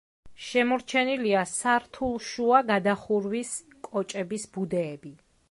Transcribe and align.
შემორჩენილია 0.43 1.43
სართულშუა 1.51 2.63
გადახურვის 2.71 3.53
კოჭების 3.91 4.49
ბუდეები. 4.57 5.17